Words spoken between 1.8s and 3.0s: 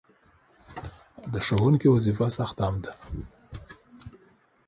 وظیفه سخته هم ده.